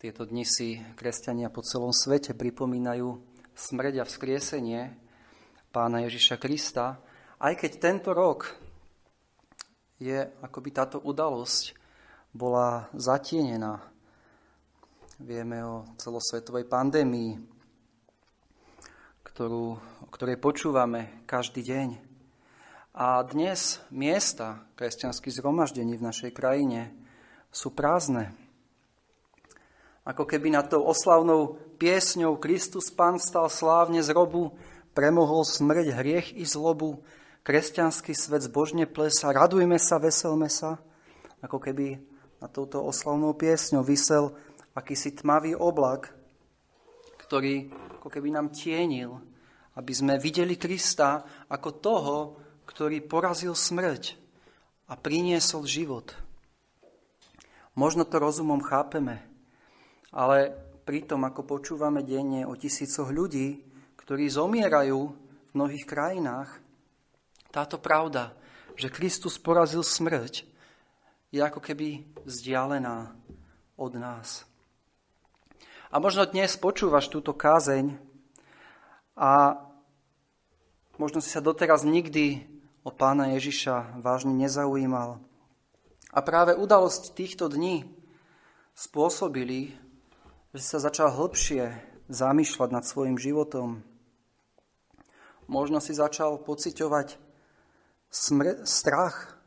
[0.00, 3.20] Tieto dni si kresťania po celom svete pripomínajú
[3.52, 4.96] smrť a vzkriesenie
[5.76, 7.04] pána Ježiša Krista,
[7.36, 8.48] aj keď tento rok
[10.00, 11.76] je, akoby táto udalosť
[12.32, 13.84] bola zatienená.
[15.20, 17.36] Vieme o celosvetovej pandémii,
[19.20, 21.88] ktorú, o ktorej počúvame každý deň.
[22.96, 26.88] A dnes miesta kresťanských zhromaždení v našej krajine
[27.52, 28.39] sú prázdne.
[30.04, 34.56] Ako keby nad tou oslavnou piesňou Kristus Pán stal slávne z robu,
[34.96, 37.04] premohol smrť, hriech i zlobu,
[37.44, 40.80] kresťanský svet zbožne plesa, radujme sa, veselme sa.
[41.40, 42.00] Ako keby
[42.40, 44.32] nad touto oslavnou piesňou vysel
[44.72, 46.12] akýsi tmavý oblak,
[47.28, 49.20] ktorý ako keby nám tienil,
[49.76, 52.16] aby sme videli Krista ako toho,
[52.66, 54.16] ktorý porazil smrť
[54.90, 56.16] a priniesol život.
[57.78, 59.29] Možno to rozumom chápeme,
[60.10, 60.50] ale
[60.82, 63.62] pritom, ako počúvame denne o tisícoch ľudí,
[63.98, 65.00] ktorí zomierajú
[65.50, 66.58] v mnohých krajinách,
[67.50, 68.34] táto pravda,
[68.74, 70.46] že Kristus porazil smrť,
[71.30, 73.14] je ako keby vzdialená
[73.78, 74.46] od nás.
[75.90, 77.98] A možno dnes počúvaš túto kázeň
[79.18, 79.58] a
[80.98, 82.46] možno si sa doteraz nikdy
[82.86, 85.18] o pána Ježiša vážne nezaujímal.
[86.10, 87.86] A práve udalosť týchto dní
[88.74, 89.74] spôsobili,
[90.50, 91.78] že sa začal hlbšie
[92.10, 93.86] zamýšľať nad svojim životom.
[95.46, 97.14] Možno si začal pociťovať
[98.10, 99.38] smr- strach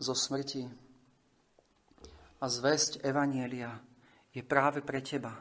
[0.00, 0.72] zo smrti.
[2.40, 3.80] A zväzť Evanielia
[4.32, 5.36] je práve pre teba,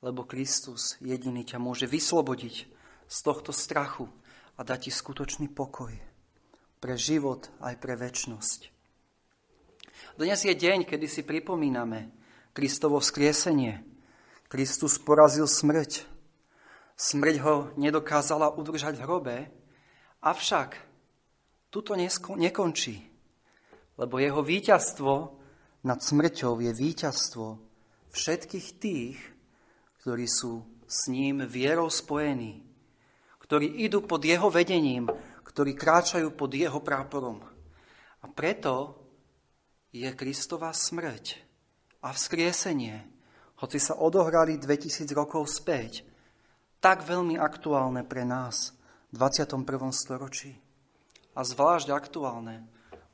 [0.00, 2.54] lebo Kristus jediný ťa môže vyslobodiť
[3.08, 4.08] z tohto strachu
[4.56, 5.92] a dať ti skutočný pokoj
[6.80, 8.72] pre život aj pre väčnosť.
[10.16, 12.12] Dnes je deň, kedy si pripomíname,
[12.56, 13.84] Kristovo vzkriesenie.
[14.48, 16.08] Kristus porazil smrť.
[16.96, 19.36] Smrť ho nedokázala udržať v hrobe,
[20.24, 20.80] avšak
[21.68, 21.92] tuto
[22.40, 23.12] nekončí,
[24.00, 25.36] lebo jeho víťazstvo
[25.84, 27.60] nad smrťou je víťazstvo
[28.16, 29.20] všetkých tých,
[30.00, 32.64] ktorí sú s ním vierou spojení,
[33.44, 35.12] ktorí idú pod jeho vedením,
[35.44, 37.44] ktorí kráčajú pod jeho práporom.
[38.24, 38.96] A preto
[39.92, 41.45] je Kristová smrť
[42.06, 43.02] a vzkriesenie,
[43.58, 46.06] hoci sa odohrali 2000 rokov späť,
[46.78, 48.78] tak veľmi aktuálne pre nás
[49.10, 49.66] v 21.
[49.90, 50.54] storočí.
[51.34, 52.62] A zvlášť aktuálne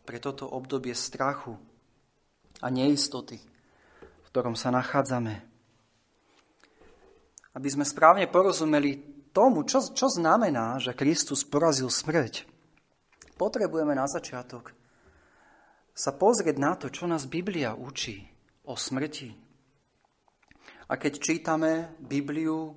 [0.05, 1.57] pre toto obdobie strachu
[2.61, 5.41] a neistoty, v ktorom sa nachádzame.
[7.57, 9.01] Aby sme správne porozumeli
[9.33, 12.45] tomu, čo, čo znamená, že Kristus porazil smrť,
[13.41, 14.77] potrebujeme na začiatok
[15.93, 18.32] sa pozrieť na to, čo nás Biblia učí
[18.65, 19.35] o smrti.
[20.87, 22.77] A keď čítame Bibliu,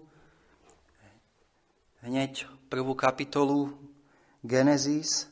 [2.01, 3.75] hneď prvú kapitolu
[4.40, 5.28] Genesis,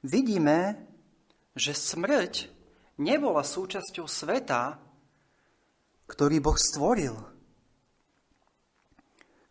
[0.00, 0.80] vidíme,
[1.54, 2.48] že smrť
[2.96, 4.80] nebola súčasťou sveta,
[6.08, 7.14] ktorý Boh stvoril,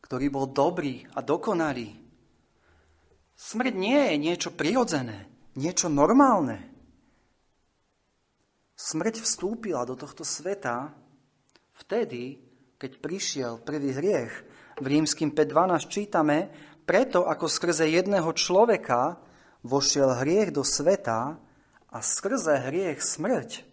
[0.02, 1.94] ktorý bol dobrý a dokonalý.
[3.34, 6.73] Smrť nie je niečo prirodzené, niečo normálne.
[8.84, 10.92] Smrť vstúpila do tohto sveta
[11.72, 12.44] vtedy,
[12.76, 14.44] keď prišiel prvý hriech.
[14.76, 16.52] V rímským 5.12 čítame,
[16.84, 19.24] preto ako skrze jedného človeka
[19.64, 21.40] vošiel hriech do sveta
[21.96, 23.64] a skrze hriech smrť.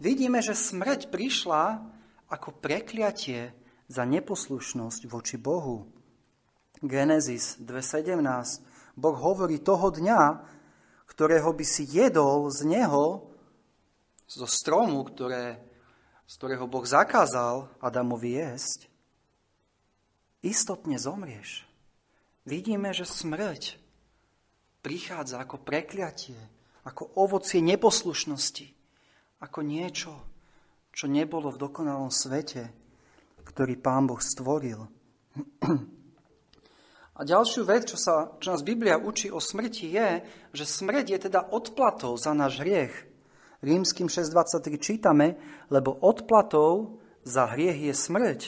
[0.00, 1.84] Vidíme, že smrť prišla
[2.32, 3.52] ako prekliatie
[3.92, 5.84] za neposlušnosť voči Bohu.
[6.80, 8.16] Genesis 2.17
[8.96, 10.40] Boh hovorí toho dňa,
[11.04, 13.33] ktorého by si jedol z neho,
[14.28, 15.60] zo stromu, ktoré,
[16.24, 18.88] z ktorého Boh zakázal Adamovi jesť,
[20.44, 21.64] istotne zomrieš.
[22.44, 23.80] Vidíme, že smrť
[24.84, 26.36] prichádza ako prekliatie,
[26.84, 28.68] ako ovocie neposlušnosti,
[29.40, 30.12] ako niečo,
[30.92, 32.68] čo nebolo v dokonalom svete,
[33.48, 34.84] ktorý Pán Boh stvoril.
[37.14, 41.18] A ďalšiu vec, čo, sa, čo nás Biblia učí o smrti, je, že smrť je
[41.30, 43.13] teda odplatou za náš hriech.
[43.64, 45.40] Rímským 6.23 čítame,
[45.72, 48.40] lebo odplatou za hriech je smrť.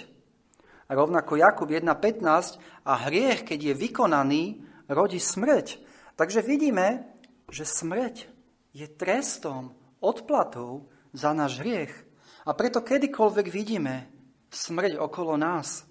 [0.87, 4.45] A rovnako Jakub 1.15 a hriech, keď je vykonaný,
[4.87, 5.81] rodí smrť.
[6.15, 7.09] Takže vidíme,
[7.49, 8.29] že smrť
[8.77, 9.73] je trestom,
[10.05, 10.87] odplatou
[11.17, 11.93] za náš hriech.
[12.47, 14.07] A preto kedykoľvek vidíme
[14.53, 15.83] smrť okolo nás,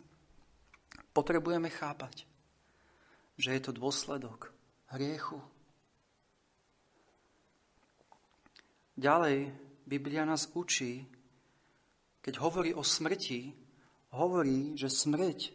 [1.11, 2.23] potrebujeme chápať,
[3.35, 4.55] že je to dôsledok
[4.93, 5.41] hriechu,
[8.95, 9.51] Ďalej,
[9.83, 11.03] Biblia nás učí,
[12.23, 13.51] keď hovorí o smrti,
[14.15, 15.51] hovorí, že smrť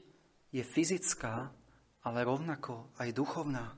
[0.53, 1.49] je fyzická,
[2.05, 3.73] ale rovnako aj duchovná.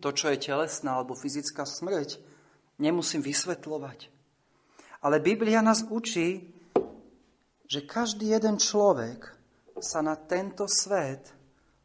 [0.00, 2.16] To, čo je telesná alebo fyzická smrť,
[2.80, 4.08] nemusím vysvetľovať.
[5.04, 6.56] Ale Biblia nás učí,
[7.68, 9.28] že každý jeden človek
[9.76, 11.36] sa na tento svet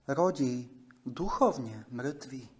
[0.07, 0.67] rodí
[1.03, 2.54] duchovne mŕtvý.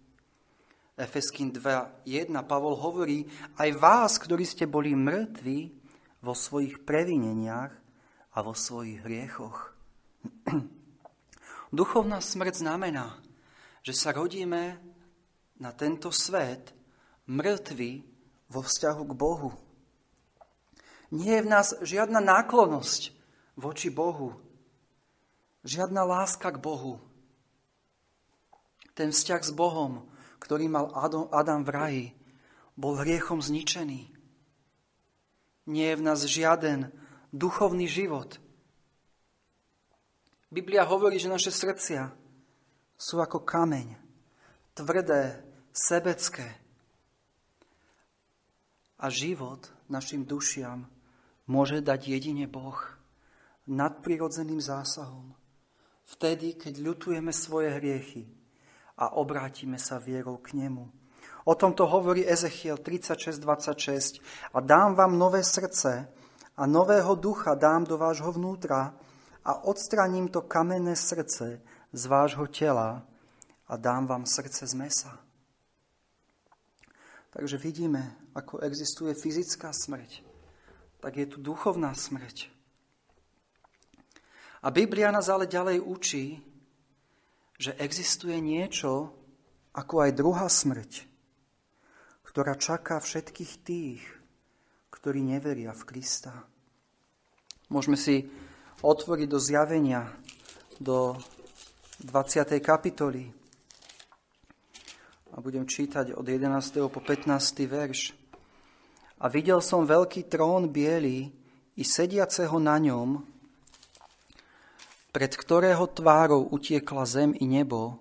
[0.96, 3.28] Efeským 2.1 Pavol hovorí,
[3.60, 5.68] aj vás, ktorí ste boli mŕtvi
[6.24, 7.68] vo svojich previneniach
[8.32, 9.76] a vo svojich hriechoch.
[11.76, 13.12] Duchovná smrť znamená,
[13.84, 14.80] že sa rodíme
[15.60, 16.72] na tento svet
[17.28, 18.00] mŕtvi
[18.48, 19.52] vo vzťahu k Bohu.
[21.12, 23.12] Nie je v nás žiadna náklonosť
[23.52, 24.32] voči Bohu,
[25.60, 27.04] žiadna láska k Bohu.
[28.96, 30.15] Ten vzťah s Bohom
[30.46, 30.94] ktorý mal
[31.34, 32.06] Adam v raji,
[32.78, 34.14] bol hriechom zničený.
[35.66, 36.94] Nie je v nás žiaden
[37.34, 38.38] duchovný život.
[40.46, 42.14] Biblia hovorí, že naše srdcia
[42.94, 43.98] sú ako kameň,
[44.78, 45.42] tvrdé,
[45.74, 46.46] sebecké.
[49.02, 50.86] A život našim dušiam
[51.50, 52.78] môže dať jedine Boh
[53.66, 55.34] nadprirodzeným zásahom.
[56.06, 58.30] Vtedy, keď ľutujeme svoje hriechy,
[58.96, 60.88] a obrátime sa vierou k nemu.
[61.46, 64.18] O tomto hovorí Ezechiel 36.26.
[64.52, 66.08] A dám vám nové srdce
[66.56, 68.94] a nového ducha dám do vášho vnútra
[69.44, 71.62] a odstraním to kamenné srdce
[71.92, 73.06] z vášho tela
[73.68, 75.18] a dám vám srdce z mesa.
[77.30, 80.24] Takže vidíme, ako existuje fyzická smrť,
[81.04, 82.48] tak je tu duchovná smrť.
[84.64, 86.40] A Biblia nás ale ďalej učí,
[87.56, 89.12] že existuje niečo
[89.76, 91.04] ako aj druhá smrť,
[92.24, 94.02] ktorá čaká všetkých tých,
[94.92, 96.32] ktorí neveria v Krista.
[97.68, 98.28] Môžeme si
[98.80, 100.08] otvoriť do zjavenia,
[100.80, 101.16] do
[102.04, 102.60] 20.
[102.60, 103.32] kapitoly
[105.36, 106.88] a budem čítať od 11.
[106.88, 107.28] po 15.
[107.68, 108.16] verš.
[109.20, 111.32] A videl som veľký trón biely
[111.76, 113.20] i sediaceho na ňom,
[115.16, 117.96] pred ktorého tvárou utiekla zem i nebo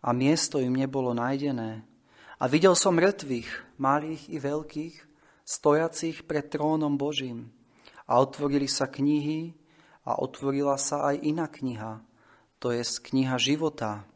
[0.00, 1.84] a miesto im nebolo nájdené.
[2.40, 4.96] A videl som mŕtvych, malých i veľkých,
[5.44, 7.52] stojacích pred trónom Božím.
[8.08, 9.52] A otvorili sa knihy
[10.08, 12.00] a otvorila sa aj iná kniha,
[12.64, 14.08] to je kniha života.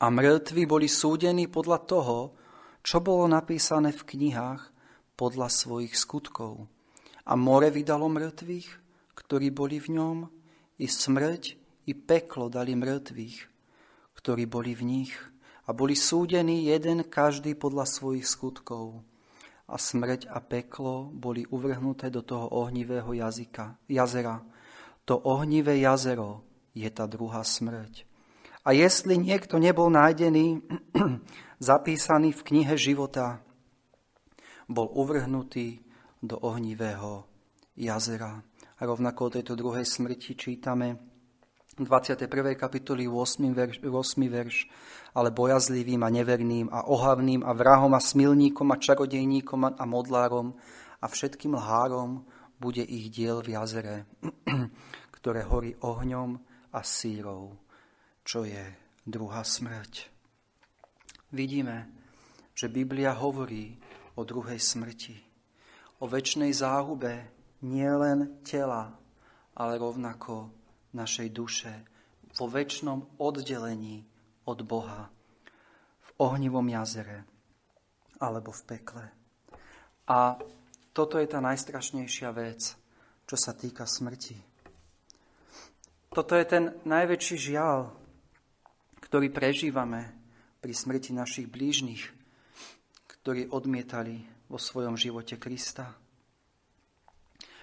[0.00, 2.18] A mŕtvi boli súdení podľa toho,
[2.80, 4.72] čo bolo napísané v knihách
[5.20, 6.64] podľa svojich skutkov.
[7.28, 8.68] A more vydalo mŕtvych,
[9.20, 10.18] ktorí boli v ňom,
[10.78, 11.42] i smrť,
[11.88, 13.36] i peklo dali mŕtvych,
[14.14, 15.12] ktorí boli v nich
[15.66, 19.02] a boli súdení jeden každý podľa svojich skutkov.
[19.72, 24.44] A smrť a peklo boli uvrhnuté do toho ohnivého jazyka, jazera.
[25.08, 26.44] To ohnivé jazero
[26.76, 28.04] je tá druhá smrť.
[28.62, 30.62] A jestli niekto nebol nájdený,
[31.58, 33.42] zapísaný v knihe života,
[34.70, 35.82] bol uvrhnutý
[36.22, 37.26] do ohnivého
[37.74, 38.42] jazera.
[38.78, 41.12] A rovnako o tejto druhej smrti čítame
[41.72, 42.28] v 21.
[42.56, 43.40] kapitoli 8.
[43.52, 44.28] Verš, 8.
[44.28, 44.68] verš,
[45.16, 50.52] ale bojazlivým a neverným a ohavným a vrahom a smilníkom a čarodejníkom a modlárom
[51.00, 52.28] a všetkým lhárom
[52.60, 53.96] bude ich diel v jazere,
[55.16, 56.36] ktoré horí ohňom
[56.76, 57.56] a sírou,
[58.22, 58.62] čo je
[59.08, 60.12] druhá smrť.
[61.32, 61.88] Vidíme,
[62.52, 63.80] že Biblia hovorí
[64.14, 65.16] o druhej smrti,
[65.98, 68.92] o väčšnej záhube nielen tela,
[69.54, 70.50] ale rovnako
[70.92, 71.72] našej duše
[72.36, 74.04] vo väčšnom oddelení
[74.44, 75.08] od Boha,
[76.02, 77.24] v ohnivom jazere
[78.22, 79.04] alebo v pekle.
[80.10, 80.36] A
[80.92, 82.74] toto je tá najstrašnejšia vec,
[83.24, 84.36] čo sa týka smrti.
[86.12, 87.88] Toto je ten najväčší žiaľ,
[89.00, 90.12] ktorý prežívame
[90.60, 92.12] pri smrti našich blížnych,
[93.08, 94.20] ktorí odmietali
[94.52, 96.01] vo svojom živote Krista.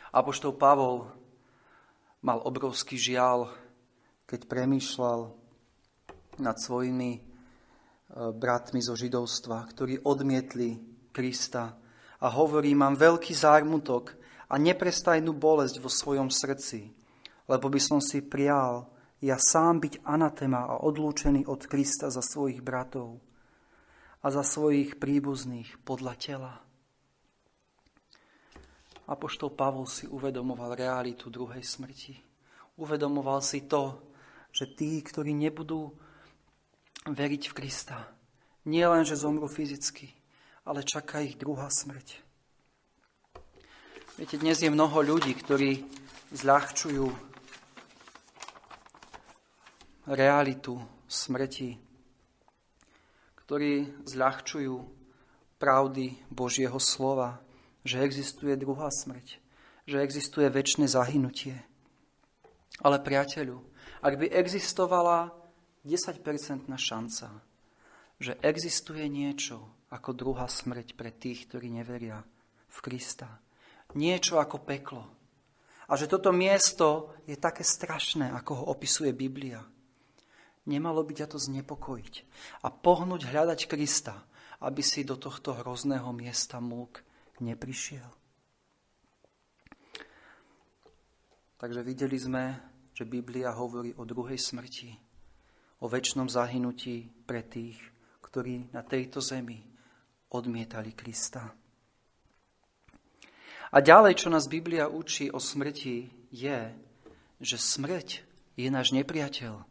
[0.09, 1.05] Apoštol Pavol
[2.25, 3.49] mal obrovský žial,
[4.25, 5.29] keď premýšľal
[6.41, 7.19] nad svojimi e,
[8.33, 10.81] bratmi zo židovstva, ktorí odmietli
[11.13, 11.77] Krista
[12.19, 14.17] a hovorí, mám veľký zármutok
[14.49, 16.89] a neprestajnú bolesť vo svojom srdci,
[17.45, 18.89] lebo by som si prial
[19.19, 23.19] ja sám byť anatema a odlúčený od Krista za svojich bratov
[24.23, 26.53] a za svojich príbuzných podľa tela.
[29.09, 32.13] Apoštol Pavol si uvedomoval realitu druhej smrti.
[32.77, 33.97] Uvedomoval si to,
[34.53, 35.89] že tí, ktorí nebudú
[37.09, 38.05] veriť v Krista,
[38.69, 40.13] nie len, že zomru fyzicky,
[40.61, 42.21] ale čaká ich druhá smrť.
[44.19, 45.81] Viete, dnes je mnoho ľudí, ktorí
[46.29, 47.07] zľahčujú
[50.05, 50.77] realitu
[51.09, 51.81] smrti,
[53.41, 54.75] ktorí zľahčujú
[55.57, 57.41] pravdy Božieho slova,
[57.89, 59.41] že existuje druhá smrť,
[59.89, 61.57] že existuje väčšie zahynutie.
[62.85, 63.57] Ale priateľu,
[64.05, 65.33] ak by existovala
[65.81, 66.21] 10%
[66.69, 67.27] šanca,
[68.21, 72.21] že existuje niečo ako druhá smrť pre tých, ktorí neveria
[72.69, 73.41] v Krista,
[73.97, 75.09] niečo ako peklo.
[75.89, 79.65] A že toto miesto je také strašné, ako ho opisuje Biblia.
[80.69, 82.15] Nemalo by ťa to znepokojiť
[82.61, 84.21] a pohnúť hľadať Krista,
[84.61, 87.01] aby si do tohto hrozného miesta múk
[87.41, 88.07] neprišiel.
[91.59, 92.55] Takže videli sme,
[92.95, 94.95] že Biblia hovorí o druhej smrti,
[95.83, 97.79] o väčšnom zahynutí pre tých,
[98.23, 99.59] ktorí na tejto zemi
[100.31, 101.51] odmietali Krista.
[103.69, 106.59] A ďalej, čo nás Biblia učí o smrti, je,
[107.43, 108.23] že smrť
[108.57, 109.61] je náš nepriateľ.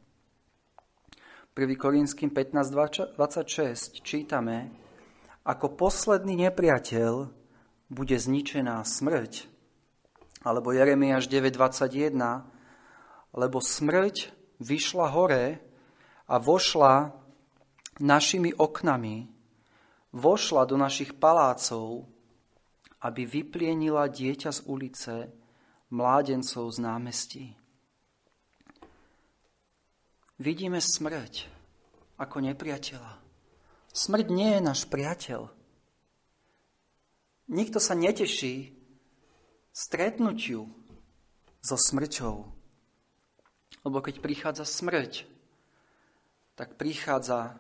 [1.57, 1.75] 1.
[1.75, 4.71] Korinským 15.26 čítame,
[5.43, 7.38] ako posledný nepriateľ
[7.89, 9.49] bude zničená smrť.
[10.45, 12.15] Alebo Jeremiáš 9.21,
[13.35, 15.59] lebo smrť vyšla hore
[16.29, 17.11] a vošla
[17.99, 19.27] našimi oknami,
[20.15, 22.07] vošla do našich palácov
[22.99, 25.15] aby vyplienila dieťa z ulice,
[25.95, 27.47] mládencov z námestí.
[30.39, 31.47] Vidíme smrť
[32.19, 33.13] ako nepriateľa.
[33.91, 35.51] Smrť nie je náš priateľ.
[37.49, 38.77] Nikto sa neteší
[39.73, 40.69] stretnutiu
[41.65, 42.37] so smrťou.
[43.89, 45.25] Lebo keď prichádza smrť,
[46.59, 47.57] tak prichádza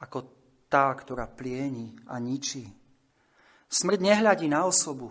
[0.00, 0.30] ako
[0.72, 2.64] tá, ktorá plieni a ničí.
[3.68, 5.10] Smrť nehľadí na osobu.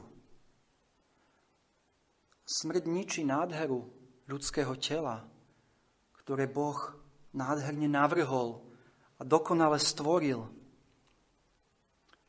[2.48, 3.86] Smrť ničí nádheru
[4.28, 5.28] ľudského tela,
[6.24, 6.96] ktoré Boh
[7.36, 8.64] nádherne navrhol
[9.20, 10.48] a dokonale stvoril.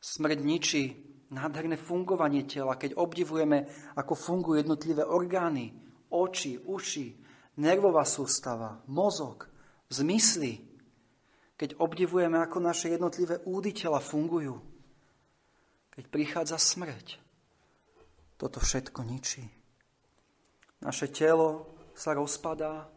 [0.03, 3.65] Smrť ničí nádherné fungovanie tela, keď obdivujeme,
[3.97, 5.73] ako fungujú jednotlivé orgány,
[6.11, 7.07] oči, uši,
[7.61, 9.49] nervová sústava, mozog,
[9.89, 10.61] zmysly.
[11.55, 14.75] Keď obdivujeme, ako naše jednotlivé údy tela fungujú
[15.95, 17.15] keď prichádza smrť,
[18.35, 19.47] toto všetko ničí.
[20.83, 22.91] Naše telo sa rozpadá,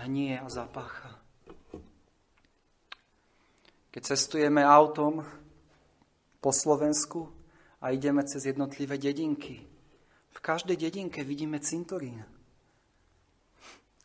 [0.00, 1.12] hnie a zapácha.
[3.92, 5.28] Keď cestujeme autom
[6.40, 7.35] po Slovensku
[7.80, 9.64] a ideme cez jednotlivé dedinky,
[10.36, 12.24] v každej dedinke vidíme cintorín.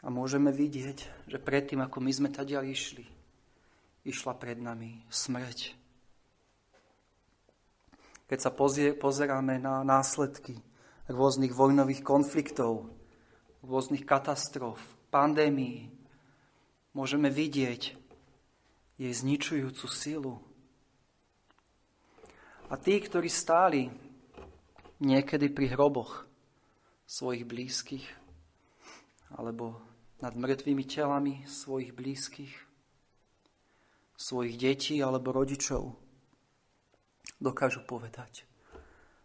[0.01, 3.05] A môžeme vidieť, že predtým, ako my sme tady išli,
[4.07, 5.81] išla pred nami smrť
[8.31, 10.55] keď sa pozie, pozeráme na následky
[11.11, 12.87] rôznych vojnových konfliktov,
[13.59, 14.79] rôznych katastrof,
[15.11, 15.91] pandémií,
[16.95, 17.91] môžeme vidieť
[18.95, 20.39] jej zničujúcu silu.
[22.71, 23.91] A tí, ktorí stáli
[25.03, 26.23] niekedy pri hroboch
[27.03, 28.07] svojich blízkych,
[29.35, 29.75] alebo
[30.23, 32.55] nad mŕtvými telami svojich blízkych,
[34.15, 35.99] svojich detí alebo rodičov,
[37.43, 38.47] dokážu povedať,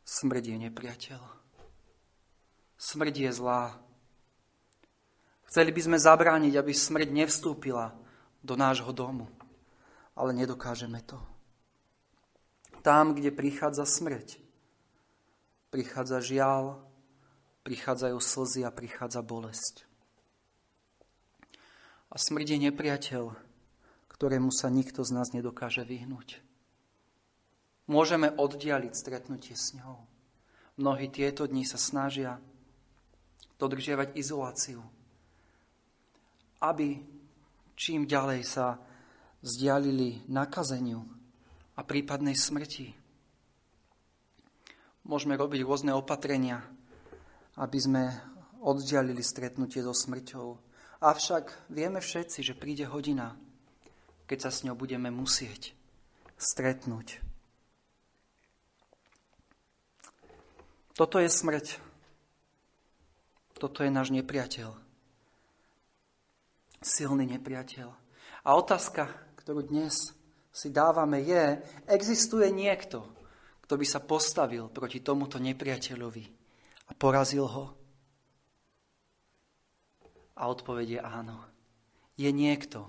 [0.03, 1.23] smrť je nepriateľ.
[2.75, 3.79] Smrť je zlá.
[5.47, 7.95] Chceli by sme zabrániť, aby smrť nevstúpila
[8.43, 9.31] do nášho domu,
[10.19, 11.36] ale nedokážeme to.
[12.87, 14.39] Tam, kde prichádza smrť,
[15.75, 16.79] prichádza žial,
[17.67, 19.83] prichádzajú slzy a prichádza bolesť.
[22.07, 23.35] A smrť je nepriateľ,
[24.07, 26.47] ktorému sa nikto z nás nedokáže vyhnúť
[27.87, 30.03] môžeme oddialiť stretnutie s ňou.
[30.77, 32.37] Mnohí tieto dni sa snažia
[33.57, 34.85] dodržiavať izoláciu,
[36.61, 37.01] aby
[37.73, 38.77] čím ďalej sa
[39.41, 41.01] vzdialili nakazeniu
[41.77, 42.97] a prípadnej smrti.
[45.07, 46.65] Môžeme robiť rôzne opatrenia,
[47.55, 48.03] aby sme
[48.65, 50.59] oddialili stretnutie so smrťou.
[51.05, 53.37] Avšak vieme všetci, že príde hodina,
[54.27, 55.77] keď sa s ňou budeme musieť
[56.41, 57.21] stretnúť.
[60.97, 61.77] Toto je smrť.
[63.61, 64.73] Toto je náš nepriateľ.
[66.81, 67.89] Silný nepriateľ.
[68.45, 70.17] A otázka, ktorú dnes
[70.57, 73.05] si dávame, je, existuje niekto,
[73.61, 76.25] kto by sa postavil proti tomuto nepriateľovi
[76.89, 77.65] a porazil ho?
[80.41, 81.45] A odpovedie áno.
[82.17, 82.89] Je niekto,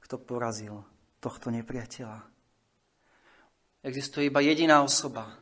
[0.00, 0.80] kto porazil
[1.20, 2.24] tohto nepriateľa.
[3.84, 5.36] Existuje iba jediná osoba,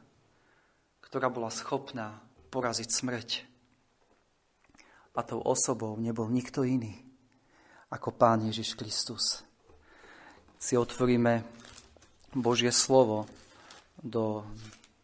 [0.99, 3.29] ktorá bola schopná poraziť smrť.
[5.15, 7.07] A tou osobou nebol nikto iný
[7.87, 9.46] ako Pán Ježiš Kristus.
[10.57, 11.45] Si otvoríme
[12.33, 13.29] Božie slovo
[14.01, 14.41] do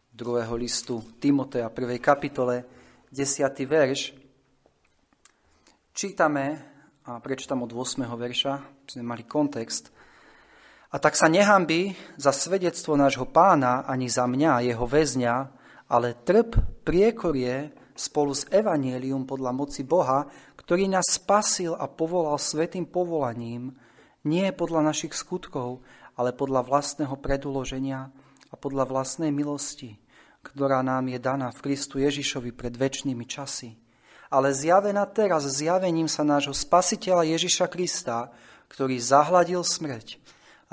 [0.09, 2.65] druhého listu Timotea, prvej kapitole,
[3.13, 3.53] 10.
[3.61, 4.17] verš.
[5.93, 6.45] Čítame,
[7.05, 8.01] a prečítam od 8.
[8.01, 8.53] verša,
[8.97, 9.93] sme mali kontext.
[10.89, 15.35] A tak sa nehambí za svedectvo nášho pána ani za mňa, jeho väzňa,
[15.85, 20.25] ale trp priekorie spolu s evanielium podľa moci Boha,
[20.57, 23.77] ktorý nás spasil a povolal svetým povolaním,
[24.23, 25.83] nie podľa našich skutkov,
[26.15, 28.11] ale podľa vlastného preduloženia
[28.49, 29.97] a podľa vlastnej milosti,
[30.43, 33.79] ktorá nám je daná v Kristu Ježišovi pred väčšnými časy.
[34.33, 38.33] Ale zjavená teraz zjavením sa nášho spasiteľa Ježiša Krista,
[38.69, 40.17] ktorý zahladil smrť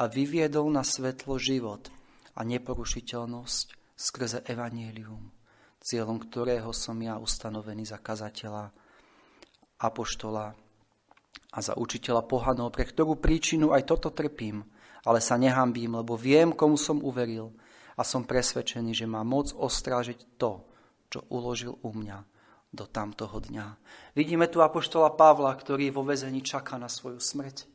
[0.01, 1.93] a vyviedol na svetlo život
[2.33, 3.67] a neporušiteľnosť
[4.01, 5.29] skrze evanielium,
[5.85, 8.73] cieľom ktorého som ja ustanovený za kazateľa,
[9.81, 10.57] apoštola
[11.51, 14.63] a za učiteľa pohanov, pre ktorú príčinu aj toto trpím,
[15.03, 17.51] ale sa nehambím, lebo viem, komu som uveril
[17.99, 20.63] a som presvedčený, že má moc ostrážiť to,
[21.11, 22.19] čo uložil u mňa
[22.71, 23.67] do tamtoho dňa.
[24.15, 27.67] Vidíme tu apoštola Pavla, ktorý vo vezení čaká na svoju smrť.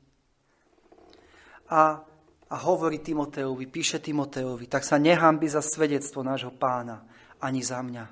[1.68, 2.00] A
[2.46, 7.02] a hovorí Timoteovi, píše Timoteovi, tak sa nehambi za svedectvo nášho pána,
[7.42, 8.06] ani za mňa.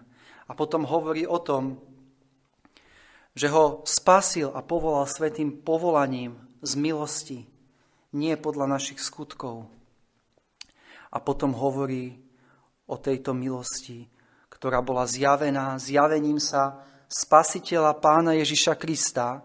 [0.49, 1.77] A potom hovorí o tom,
[3.33, 7.39] že ho spasil a povolal svetým povolaním z milosti,
[8.13, 9.65] nie podľa našich skutkov.
[11.13, 12.21] A potom hovorí
[12.85, 14.05] o tejto milosti,
[14.53, 19.41] ktorá bola zjavená zjavením sa spasiteľa pána Ježiša Krista,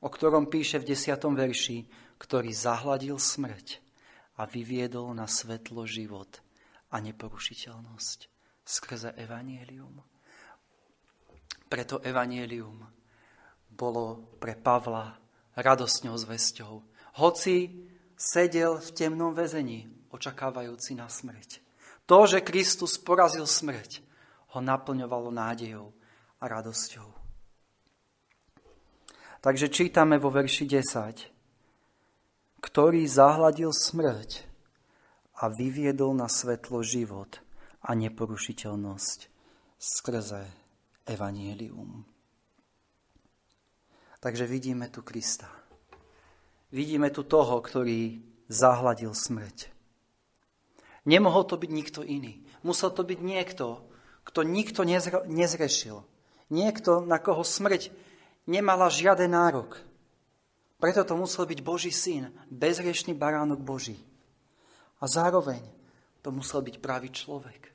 [0.00, 1.16] o ktorom píše v 10.
[1.32, 1.78] verši,
[2.16, 3.80] ktorý zahladil smrť
[4.40, 6.40] a vyviedol na svetlo život
[6.92, 8.18] a neporušiteľnosť
[8.64, 10.00] skrze evanielium.
[11.68, 12.95] Preto evanielium
[13.76, 15.20] bolo pre Pavla
[15.54, 16.72] radosňou zväzťou.
[17.20, 17.86] Hoci
[18.16, 21.60] sedel v temnom väzení, očakávajúci na smrť.
[22.08, 24.00] To, že Kristus porazil smrť,
[24.56, 25.92] ho naplňovalo nádejou
[26.40, 27.08] a radosťou.
[29.44, 31.36] Takže čítame vo verši 10
[32.66, 34.42] ktorý zahladil smrť
[35.38, 37.38] a vyviedol na svetlo život
[37.84, 39.18] a neporušiteľnosť
[39.78, 40.42] skrze
[41.06, 42.15] evanielium.
[44.26, 45.46] Takže vidíme tu Krista.
[46.74, 48.18] Vidíme tu toho, ktorý
[48.50, 49.70] zahladil smrť.
[51.06, 52.42] Nemohol to byť nikto iný.
[52.66, 53.86] Musel to byť niekto,
[54.26, 54.82] kto nikto
[55.30, 56.02] nezrešil.
[56.50, 57.94] Niekto, na koho smrť
[58.50, 59.78] nemala žiaden nárok.
[60.82, 64.02] Preto to musel byť Boží syn, bezriešný baránok Boží.
[64.98, 65.62] A zároveň
[66.26, 67.70] to musel byť pravý človek,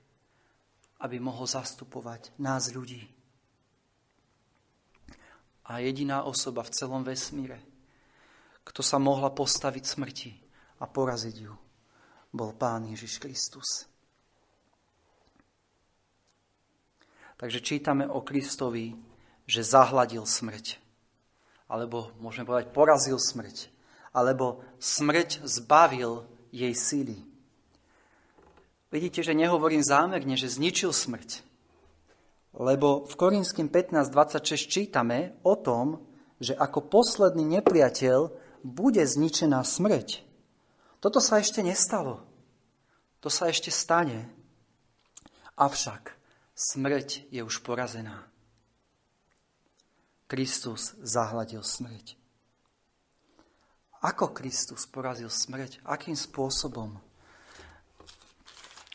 [1.00, 3.21] aby mohol zastupovať nás ľudí.
[5.72, 7.64] A jediná osoba v celom vesmíre,
[8.68, 10.32] kto sa mohla postaviť smrti
[10.84, 11.54] a poraziť ju,
[12.36, 13.88] bol Pán Ježiš Kristus.
[17.40, 18.94] Takže čítame o Kristovi,
[19.48, 20.92] že zahladil smrť
[21.72, 23.72] alebo môžeme povedať porazil smrť,
[24.12, 27.24] alebo smrť zbavil jej síly.
[28.92, 31.48] Vidíte, že nehovorím zámerne, že zničil smrť.
[32.52, 36.04] Lebo v Korinským 15.26 čítame o tom,
[36.42, 38.20] že ako posledný nepriateľ
[38.66, 40.26] bude zničená smrť.
[41.00, 42.22] Toto sa ešte nestalo.
[43.22, 44.30] To sa ešte stane.
[45.56, 46.18] Avšak
[46.58, 48.26] smrť je už porazená.
[50.26, 52.16] Kristus zahladil smrť.
[54.02, 55.86] Ako Kristus porazil smrť?
[55.86, 56.98] Akým spôsobom?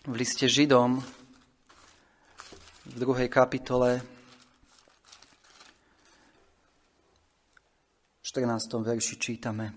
[0.07, 0.99] V liste Židom
[2.87, 3.99] v druhej kapitole
[8.19, 8.83] v 14.
[8.83, 9.75] verši čítame.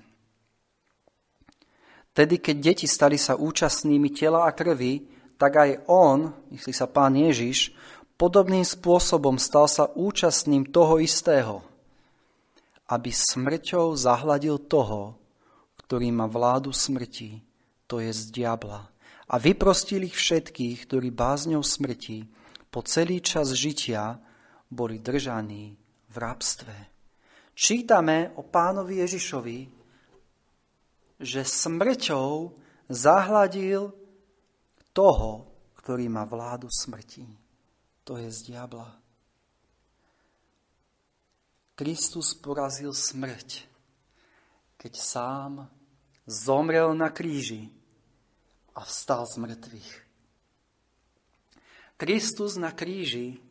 [2.14, 5.08] Tedy, keď deti stali sa účastnými tela a krvi,
[5.40, 7.72] tak aj on, myslí sa pán Ježiš,
[8.20, 11.64] podobným spôsobom stal sa účastným toho istého,
[12.92, 15.16] aby smrťou zahladil toho,
[15.86, 17.40] ktorý má vládu smrti,
[17.88, 18.92] to je z diabla,
[19.30, 22.39] a vyprostil ich všetkých, ktorí bázňou smrti
[22.70, 24.18] po celý čas žitia
[24.70, 25.74] boli držaní
[26.10, 26.76] v rabstve.
[27.58, 29.60] Čítame o pánovi Ježišovi,
[31.20, 32.56] že smrťou
[32.88, 33.92] zahladil
[34.96, 35.32] toho,
[35.76, 37.50] ktorý má vládu smrti
[38.10, 38.90] to je z diabla.
[41.78, 43.70] Kristus porazil smrť,
[44.82, 45.70] keď sám
[46.26, 47.70] zomrel na kríži
[48.74, 50.09] a vstal z mŕtvych.
[52.00, 53.44] Kristus na kríži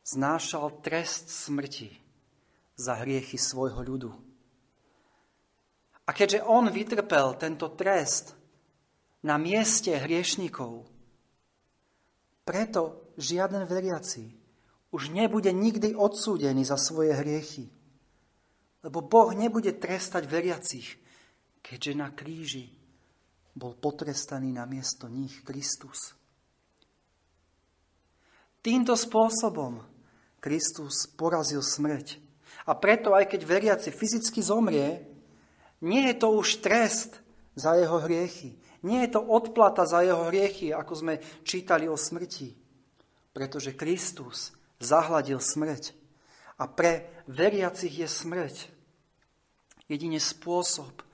[0.00, 1.92] znášal trest smrti
[2.72, 4.10] za hriechy svojho ľudu.
[6.08, 8.32] A keďže on vytrpel tento trest
[9.20, 10.88] na mieste hriešnikov,
[12.48, 14.24] preto žiaden veriaci
[14.88, 17.68] už nebude nikdy odsúdený za svoje hriechy.
[18.84, 20.96] Lebo Boh nebude trestať veriacich,
[21.60, 22.72] keďže na kríži
[23.52, 26.23] bol potrestaný na miesto nich Kristus.
[28.64, 29.84] Týmto spôsobom
[30.40, 32.16] Kristus porazil smrť.
[32.64, 35.04] A preto, aj keď veriaci fyzicky zomrie,
[35.84, 37.20] nie je to už trest
[37.52, 38.56] za jeho hriechy.
[38.80, 42.56] Nie je to odplata za jeho hriechy, ako sme čítali o smrti.
[43.36, 45.92] Pretože Kristus zahladil smrť.
[46.56, 48.72] A pre veriacich je smrť
[49.84, 51.04] jedine spôsob,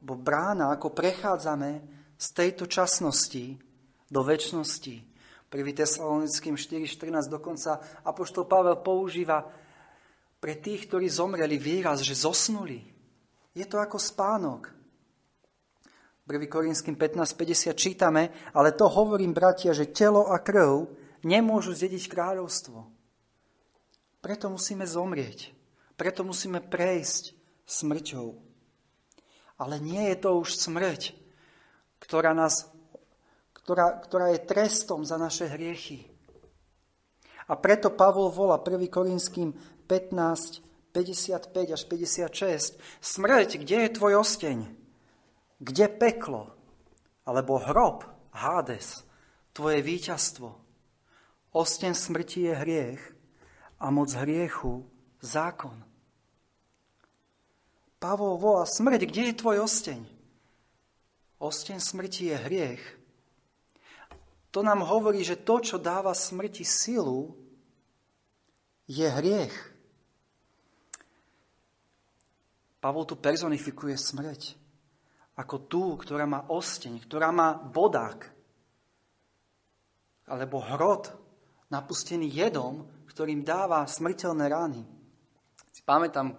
[0.00, 1.84] alebo brána, ako prechádzame
[2.16, 3.60] z tejto časnosti
[4.08, 5.17] do väčšnosti,
[5.48, 5.72] 1.
[5.72, 9.48] Tesalonickým 4.14 dokonca Apoštol Pavel používa
[10.38, 12.84] pre tých, ktorí zomreli výraz, že zosnuli.
[13.56, 14.70] Je to ako spánok.
[16.28, 16.44] 1.
[16.44, 20.84] Korinským 15.50 čítame, ale to hovorím, bratia, že telo a krv
[21.24, 22.84] nemôžu zdediť kráľovstvo.
[24.20, 25.56] Preto musíme zomrieť.
[25.96, 27.32] Preto musíme prejsť
[27.64, 28.36] smrťou.
[29.58, 31.16] Ale nie je to už smrť,
[31.98, 32.70] ktorá nás
[33.68, 36.08] ktorá, ktorá je trestom za naše hriechy.
[37.52, 38.80] A preto Pavol volá 1.
[38.88, 39.52] Korinským
[39.84, 40.64] 15,
[40.96, 42.80] 55 až 56.
[42.80, 44.72] Smrť, kde je tvoj osteň?
[45.60, 46.48] Kde peklo?
[47.28, 49.04] Alebo hrob, Hades,
[49.52, 50.48] tvoje víťazstvo?
[51.52, 53.02] Osteň smrti je hriech
[53.84, 54.88] a moc hriechu
[55.20, 55.76] zákon.
[58.00, 60.00] Pavol volá, smrť, kde je tvoj osteň?
[61.36, 62.97] Osteň smrti je hriech
[64.48, 67.36] to nám hovorí, že to, čo dáva smrti silu,
[68.88, 69.56] je hriech.
[72.80, 74.56] Pavol tu personifikuje smrť
[75.38, 78.26] ako tú, ktorá má osteň, ktorá má bodák,
[80.26, 81.12] alebo hrot,
[81.68, 84.82] napustený jedom, ktorým dáva smrteľné rány.
[85.70, 86.34] Si pamätám,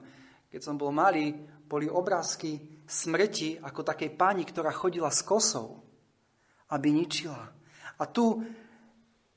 [0.50, 1.32] keď som bol malý,
[1.70, 5.86] boli obrázky smrti ako takej pani, ktorá chodila s kosou,
[6.74, 7.59] aby ničila.
[8.00, 8.40] A tu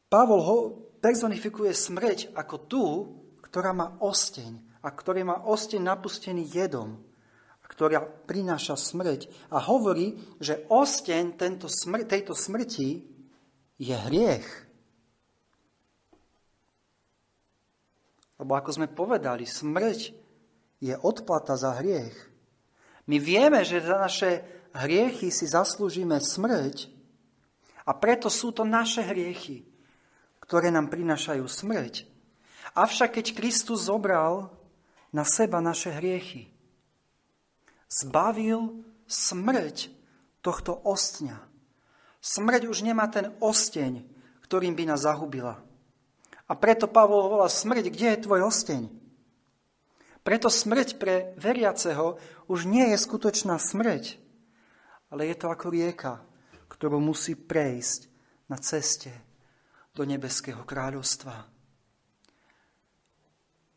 [0.07, 0.57] Pavol ho
[1.03, 2.85] personifikuje smrť ako tú,
[3.43, 7.01] ktorá má osteň a ktorý má osteň napustený jedom,
[7.73, 9.33] ktorá prináša smrť.
[9.49, 13.01] A hovorí, že osteň tento smr- tejto smrti
[13.81, 14.49] je hriech.
[18.37, 20.13] Lebo ako sme povedali, smrť
[20.85, 22.13] je odplata za hriech.
[23.09, 24.45] My vieme, že za naše
[24.77, 26.92] hriechy si zaslúžime smrť,
[27.83, 29.67] a preto sú to naše hriechy,
[30.43, 32.07] ktoré nám prinašajú smrť.
[32.79, 34.51] Avšak keď Kristus zobral
[35.13, 36.49] na seba naše hriechy,
[37.91, 39.93] zbavil smrť
[40.41, 41.37] tohto ostňa.
[42.23, 44.07] Smrť už nemá ten osteň,
[44.47, 45.61] ktorým by nás zahubila.
[46.49, 48.83] A preto Pavol volá smrť, kde je tvoj osteň?
[50.23, 54.23] Preto smrť pre veriaceho už nie je skutočná smrť,
[55.11, 56.23] ale je to ako rieka,
[56.73, 58.09] ktorú musí prejsť
[58.49, 59.13] na ceste
[59.93, 61.37] do nebeského kráľovstva.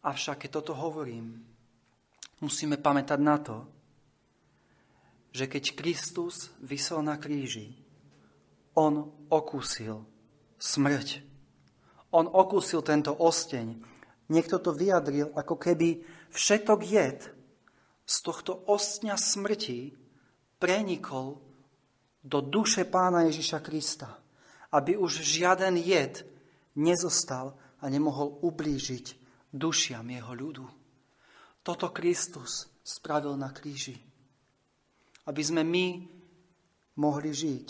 [0.07, 1.43] Avšak, keď toto hovorím,
[2.39, 3.67] musíme pamätať na to,
[5.35, 7.75] že keď Kristus vysel na kríži,
[8.79, 10.07] on okúsil
[10.55, 11.19] smrť.
[12.15, 13.75] On okúsil tento osteň.
[14.31, 15.99] Niekto to vyjadril, ako keby
[16.31, 17.19] všetok jed
[18.07, 19.91] z tohto ostňa smrti
[20.61, 21.44] prenikol
[22.25, 24.09] do duše pána Ježiša Krista,
[24.73, 26.25] aby už žiaden jed
[26.73, 29.13] nezostal a nemohol ublížiť
[29.53, 30.65] dušiam jeho ľudu.
[31.61, 34.01] Toto Kristus spravil na kríži.
[35.25, 35.85] Aby sme my
[37.01, 37.67] mohli žiť,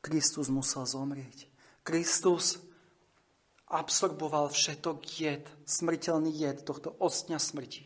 [0.00, 1.48] Kristus musel zomrieť.
[1.84, 2.60] Kristus
[3.68, 7.84] absorboval všetok jed, smrteľný jed tohto ostňa smrti,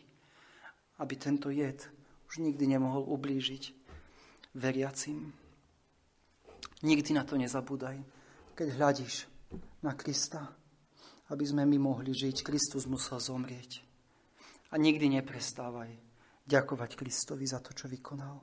[0.99, 1.83] aby tento jed
[2.31, 3.75] už nikdy nemohol ublížiť
[4.55, 5.44] veriacim.
[6.83, 7.97] Nikdy na to nezabúdaj,
[8.53, 9.25] keď hľadíš
[9.81, 10.53] na Krista,
[11.29, 12.45] aby sme my mohli žiť.
[12.45, 13.81] Kristus musel zomrieť.
[14.73, 15.91] A nikdy neprestávaj
[16.45, 18.37] ďakovať Kristovi za to, čo vykonal.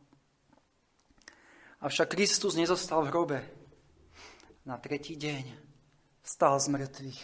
[1.83, 3.39] Avšak Kristus nezostal v hrobe.
[4.63, 5.51] Na tretí deň
[6.23, 7.21] stál z mŕtvych.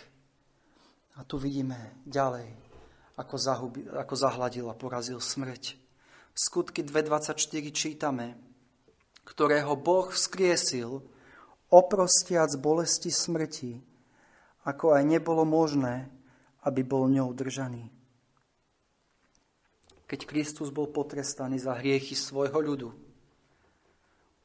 [1.18, 2.50] A tu vidíme ďalej,
[3.18, 5.78] ako, zahubi, ako zahladil a porazil smrť.
[6.34, 7.38] V skutky 2.24
[7.74, 8.38] čítame,
[9.28, 11.04] ktorého Boh vzkriesil,
[11.68, 13.76] oprostiac bolesti smrti,
[14.64, 16.08] ako aj nebolo možné,
[16.64, 17.92] aby bol ňou držaný.
[20.08, 22.90] Keď Kristus bol potrestaný za hriechy svojho ľudu,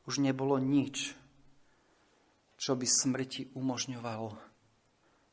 [0.03, 1.15] už nebolo nič,
[2.59, 4.35] čo by smrti umožňovalo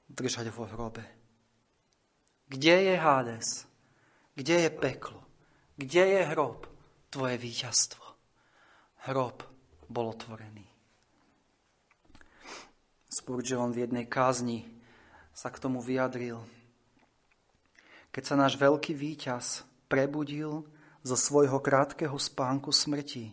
[0.06, 1.02] držať vo hrobe.
[2.46, 3.66] Kde je Hades?
[4.38, 5.26] Kde je peklo?
[5.74, 6.70] Kde je hrob?
[7.10, 8.09] Tvoje víťazstvo.
[9.08, 9.40] Hrob
[9.88, 10.68] bol otvorený.
[13.08, 14.68] Spurgeon v jednej kázni
[15.32, 16.36] sa k tomu vyjadril.
[18.12, 20.68] Keď sa náš veľký víťaz prebudil
[21.00, 23.32] zo svojho krátkeho spánku smrti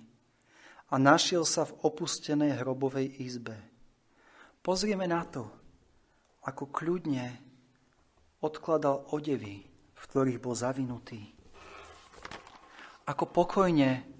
[0.87, 3.59] a našiel sa v opustenej hrobovej izbe.
[4.63, 5.51] Pozrieme na to,
[6.47, 7.35] ako kľudne
[8.39, 11.27] odkladal odevy, v ktorých bol zavinutý.
[13.03, 14.16] Ako pokojne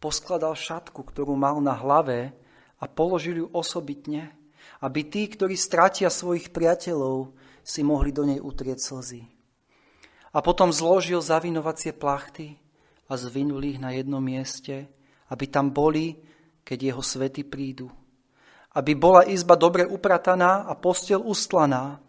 [0.00, 2.32] poskladal šatku, ktorú mal na hlave
[2.80, 4.32] a položil ju osobitne,
[4.80, 9.22] aby tí, ktorí stratia svojich priateľov, si mohli do nej utrieť slzy.
[10.32, 12.56] A potom zložil zavinovacie plachty
[13.06, 14.88] a zvinul ich na jednom mieste,
[15.28, 16.16] aby tam boli,
[16.64, 17.92] keď jeho svety prídu.
[18.72, 22.00] Aby bola izba dobre uprataná a postel ustlaná,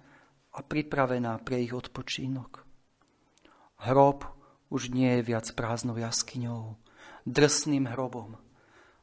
[0.52, 2.64] a pripravená pre ich odpočínok.
[3.88, 4.28] Hrob
[4.68, 6.76] už nie je viac prázdnou jaskyňou,
[7.26, 8.38] drsným hrobom,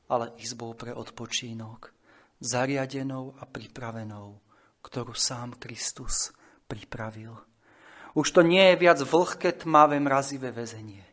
[0.08, 1.92] ale izbou pre odpočínok,
[2.40, 4.40] zariadenou a pripravenou,
[4.82, 6.32] ktorú sám Kristus
[6.70, 7.34] pripravil.
[8.16, 11.04] Už to nie je viac vlhké, tmavé, mrazivé väzenie.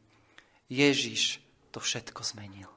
[0.71, 2.71] Ježiš to všetko zmenil.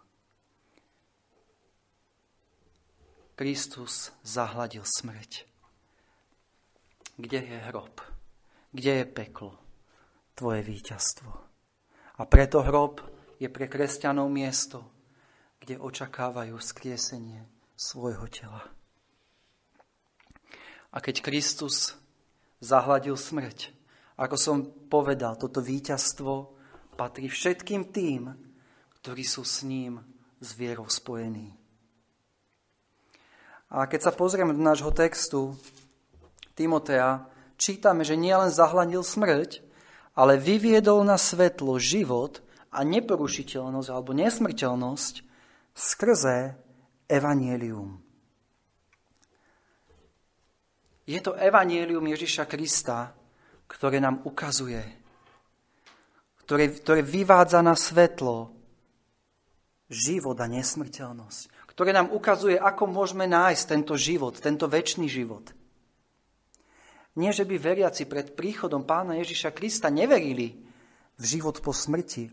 [3.39, 5.47] Kristus zahladil smrť.
[7.15, 8.03] Kde je hrob?
[8.75, 9.55] Kde je peklo?
[10.35, 11.31] Tvoje víťazstvo.
[12.19, 12.99] A preto hrob
[13.39, 14.83] je pre kresťanov miesto,
[15.63, 17.47] kde očakávajú skriesenie
[17.79, 18.63] svojho tela.
[20.91, 21.95] A keď Kristus
[22.59, 23.71] zahladil smrť,
[24.19, 24.57] ako som
[24.91, 26.51] povedal, toto víťazstvo
[26.99, 28.35] patrí všetkým tým,
[28.99, 30.03] ktorí sú s ním
[30.43, 31.55] s vierou spojení.
[33.71, 35.55] A keď sa pozrieme do nášho textu,
[36.59, 39.63] Timotea čítame, že nielen zahľadil smrť,
[40.19, 45.15] ale vyviedol na svetlo život a neporušiteľnosť alebo nesmrteľnosť
[45.73, 46.57] skrze
[47.09, 48.01] evanielium.
[51.09, 53.17] Je to evanielium Ježiša Krista,
[53.65, 54.85] ktoré nám ukazuje,
[56.45, 58.53] ktoré, ktoré vyvádza na svetlo
[59.89, 65.49] život a nesmrteľnosť, ktoré nám ukazuje, ako môžeme nájsť tento život, tento väčší život.
[67.19, 70.55] Nie, že by veriaci pred príchodom pána Ježiša Krista neverili
[71.19, 72.31] v život po smrti.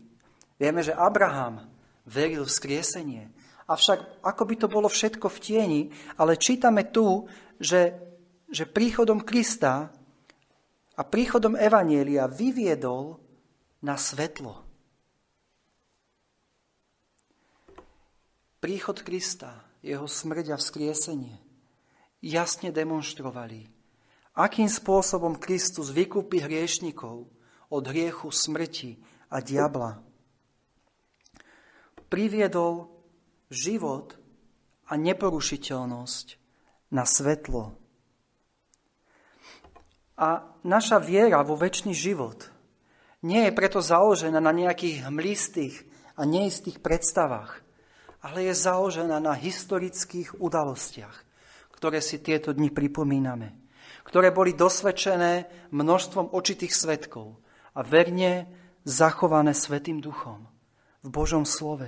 [0.56, 1.68] Vieme, že Abraham
[2.08, 3.24] veril v skriesenie.
[3.66, 5.82] Avšak ako by to bolo všetko v tieni,
[6.16, 7.26] ale čítame tu,
[7.58, 7.98] že,
[8.48, 9.90] že príchodom Krista
[10.96, 13.18] a príchodom Evanielia vyviedol
[13.82, 14.64] na svetlo.
[18.62, 21.46] Príchod Krista, jeho smrť a vzkriesenie
[22.24, 23.68] jasne demonstrovali,
[24.34, 27.28] akým spôsobom Kristus vykúpi hriešnikov
[27.70, 28.98] od hriechu smrti
[29.30, 30.02] a diabla.
[32.06, 32.90] Priviedol
[33.50, 34.14] život
[34.86, 36.26] a neporušiteľnosť
[36.94, 37.74] na svetlo.
[40.16, 40.28] A
[40.64, 42.48] naša viera vo väčší život
[43.20, 45.84] nie je preto založená na nejakých hmlistých
[46.16, 47.60] a neistých predstavách,
[48.24, 51.16] ale je založená na historických udalostiach,
[51.74, 53.66] ktoré si tieto dni pripomíname
[54.06, 57.42] ktoré boli dosvedčené množstvom očitých svetkov
[57.74, 58.46] a verne
[58.86, 60.46] zachované Svetým duchom
[61.06, 61.86] v Božom slove.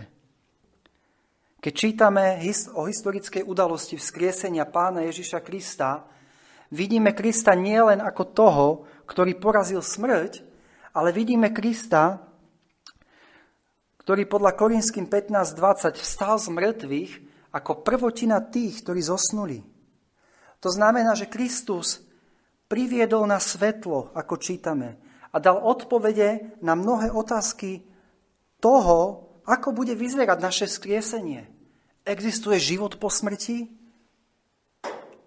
[1.58, 2.38] Keď čítame
[2.78, 6.06] o historickej udalosti vzkriesenia pána Ježiša Krista,
[6.70, 8.66] vidíme Krista nielen ako toho,
[9.10, 10.46] ktorý porazil smrť,
[10.94, 12.22] ale vidíme Krista,
[14.06, 17.12] ktorý podľa Korinským 15.20 vstal z mŕtvych
[17.50, 19.58] ako prvotina tých, ktorí zosnuli.
[20.62, 22.06] To znamená, že Kristus
[22.70, 24.94] priviedol na svetlo, ako čítame,
[25.34, 27.87] a dal odpovede na mnohé otázky
[28.58, 31.48] toho, ako bude vyzerať naše skriesenie.
[32.04, 33.68] Existuje život po smrti?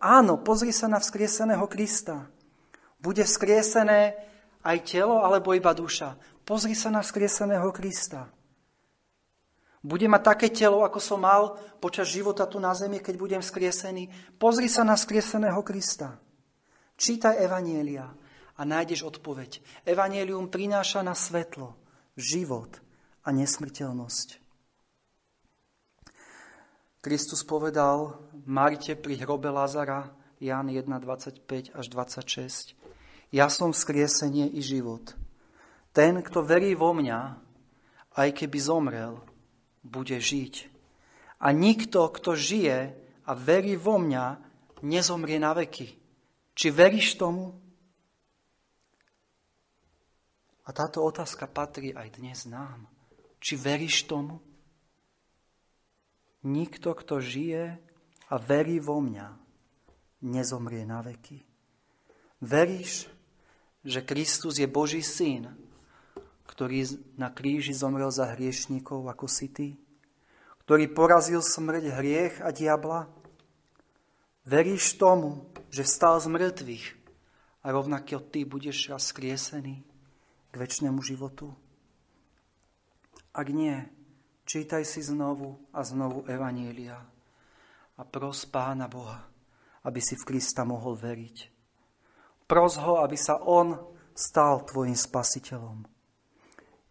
[0.01, 2.29] Áno, pozri sa na vzkrieseného Krista.
[3.01, 4.17] Bude vzkriesené
[4.61, 6.17] aj telo, alebo iba duša.
[6.45, 8.29] Pozri sa na vzkrieseného Krista.
[9.81, 14.37] Bude mať také telo, ako som mal počas života tu na zemi, keď budem vzkriesený.
[14.37, 16.21] Pozri sa na vzkrieseného Krista.
[17.01, 18.05] Čítaj Evanielia
[18.53, 19.57] a nájdeš odpoveď.
[19.89, 21.73] Evanielium prináša na svetlo
[22.13, 22.90] život
[23.21, 24.41] a nesmrteľnosť.
[27.01, 28.13] Kristus povedal
[28.45, 32.77] Marite pri hrobe Lazara, Jan 1, 25 až 26.
[33.34, 35.13] Ja som vzkriesenie i život.
[35.93, 37.19] Ten, kto verí vo mňa,
[38.21, 39.17] aj keby zomrel,
[39.81, 40.69] bude žiť.
[41.41, 42.93] A nikto, kto žije
[43.25, 44.25] a verí vo mňa,
[44.86, 45.97] nezomrie na veky.
[46.53, 47.57] Či veríš tomu?
[50.65, 53.00] A táto otázka patrí aj dnes nám.
[53.41, 54.38] Či veríš tomu?
[56.45, 57.82] Nikto, kto žije
[58.30, 59.34] a verí vo mňa,
[60.21, 61.41] nezomrie na veky.
[62.41, 63.10] Veríš,
[63.82, 65.49] že Kristus je Boží syn,
[66.45, 66.86] ktorý
[67.17, 69.67] na kríži zomrel za hriešníkov ako si ty?
[70.65, 73.10] Ktorý porazil smrť, hriech a diabla?
[74.45, 76.86] Veríš tomu, že vstal z mŕtvych
[77.62, 79.82] a rovnako ty budeš raz skriesený
[80.49, 81.54] k väčšnému životu?
[83.31, 83.79] Ak nie,
[84.51, 86.99] Čítaj si znovu a znovu Evanielia
[87.95, 89.23] a pros Pána Boha,
[89.87, 91.37] aby si v Krista mohol veriť.
[92.51, 93.71] Pros ho, aby sa On
[94.11, 95.87] stal tvojim spasiteľom.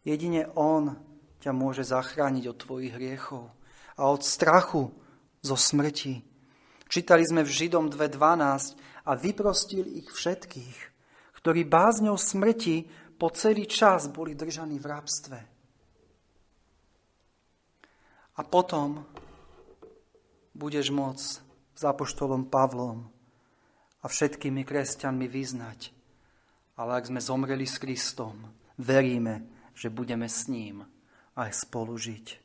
[0.08, 0.96] Jedine On
[1.44, 3.52] ťa môže zachrániť od tvojich hriechov
[4.00, 4.88] a od strachu
[5.44, 6.24] zo smrti.
[6.88, 10.78] Čítali sme v Židom 2.12 a vyprostil ich všetkých,
[11.36, 12.88] ktorí bázňou smrti
[13.20, 15.59] po celý čas boli držaní v rábstve.
[18.40, 19.04] A potom
[20.56, 21.28] budeš môcť
[21.76, 23.04] s apoštolom Pavlom
[24.00, 25.92] a všetkými kresťanmi vyznať.
[26.80, 28.48] Ale ak sme zomreli s Kristom,
[28.80, 29.44] veríme,
[29.76, 30.88] že budeme s ním
[31.36, 32.40] aj spolu žiť.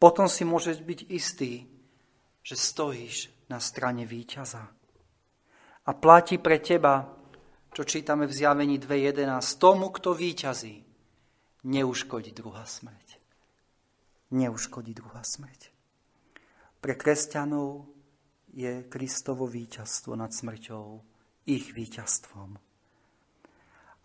[0.00, 1.68] Potom si môžeš byť istý,
[2.40, 4.64] že stojíš na strane víťaza.
[5.84, 7.04] A platí pre teba,
[7.76, 10.88] čo čítame v zjavení 2.11, tomu, kto víťazí,
[11.68, 13.05] neuškodí druhá smrť
[14.30, 15.70] neuškodí druhá smrť.
[16.80, 17.86] Pre kresťanov
[18.52, 21.02] je Kristovo víťazstvo nad smrťou
[21.46, 22.58] ich víťazstvom.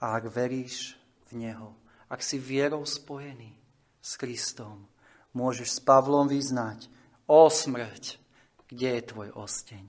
[0.01, 0.97] A ak veríš
[1.29, 1.77] v Neho,
[2.09, 3.53] ak si vierou spojený
[4.01, 4.89] s Kristom,
[5.37, 6.89] môžeš s Pavlom vyznať,
[7.29, 8.19] o smrť,
[8.67, 9.85] kde je tvoj osteň?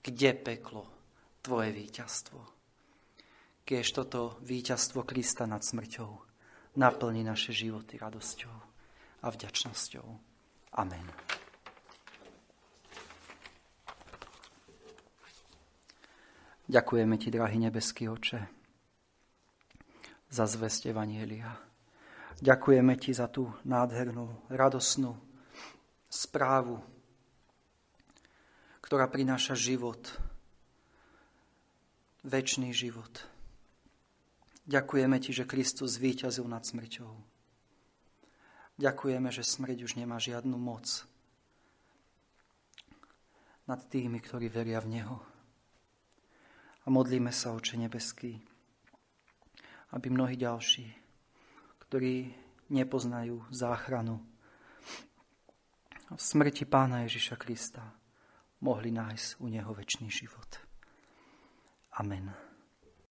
[0.00, 0.88] Kde peklo
[1.42, 2.40] tvoje víťazstvo?
[3.68, 6.10] Keď toto víťazstvo Krista nad smrťou
[6.80, 8.67] naplní naše životy radosťou
[9.22, 10.06] a vďačnosťou.
[10.78, 11.06] Amen.
[16.68, 18.44] Ďakujeme Ti, drahý nebeský oče,
[20.28, 21.56] za zväzť Evanielia.
[22.44, 25.16] Ďakujeme Ti za tú nádhernú, radosnú
[26.12, 26.84] správu,
[28.84, 30.12] ktorá prináša život,
[32.20, 33.24] väčší život.
[34.68, 37.27] Ďakujeme Ti, že Kristus zvíťazil nad smrťou
[38.78, 40.86] Ďakujeme, že smrť už nemá žiadnu moc
[43.66, 45.18] nad tými, ktorí veria v Neho.
[46.82, 48.38] A modlíme sa, Oče nebeský,
[49.92, 50.88] aby mnohí ďalší,
[51.84, 52.32] ktorí
[52.70, 54.22] nepoznajú záchranu
[56.08, 57.84] v smrti Pána Ježiša Krista,
[58.64, 60.48] mohli nájsť u Neho väčší život.
[62.00, 62.47] Amen.